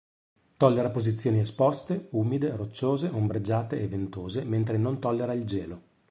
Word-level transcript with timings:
Tollera 0.57 0.89
posizioni 0.89 1.37
esposte, 1.37 2.07
umide, 2.13 2.55
rocciose, 2.55 3.09
ombreggiate 3.13 3.79
e 3.79 3.87
ventose, 3.87 4.43
mentre 4.43 4.79
non 4.79 4.97
tollera 4.99 5.33
il 5.33 5.43
gelo. 5.45 5.81